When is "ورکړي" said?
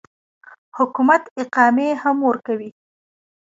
2.29-2.69